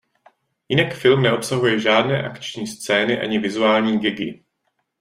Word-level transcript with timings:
Jinak 0.69 0.93
film 0.95 1.21
neobsahuje 1.21 1.79
žádné 1.79 2.23
akční 2.23 2.67
scény 2.67 3.21
ani 3.21 3.39
vizuální 3.39 3.99
gagy. 3.99 4.43